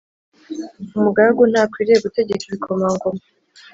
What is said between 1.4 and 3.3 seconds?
ntakwiriye gutegeka ibikomangoma